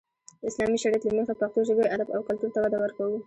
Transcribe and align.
د 0.39 0.43
اسلامي 0.49 0.77
شريعت 0.83 1.03
له 1.05 1.13
مخې 1.17 1.33
پښتو 1.41 1.59
ژبې، 1.67 1.91
ادب 1.95 2.07
او 2.15 2.21
کلتور 2.27 2.49
ته 2.53 2.59
وده 2.61 2.77
ورکو. 2.81 3.05